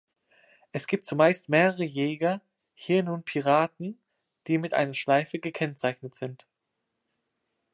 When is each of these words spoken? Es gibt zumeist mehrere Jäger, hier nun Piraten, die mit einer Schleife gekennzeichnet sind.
Es 0.71 0.87
gibt 0.87 1.05
zumeist 1.05 1.47
mehrere 1.47 1.83
Jäger, 1.83 2.41
hier 2.73 3.03
nun 3.03 3.21
Piraten, 3.21 3.99
die 4.47 4.57
mit 4.57 4.73
einer 4.73 4.95
Schleife 4.95 5.37
gekennzeichnet 5.37 6.15
sind. 6.15 6.47